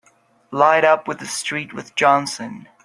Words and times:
Light 0.49 0.83
up 0.83 1.07
with 1.07 1.19
the 1.19 1.27
street 1.27 1.73
with 1.75 1.93
Johnson! 1.93 2.67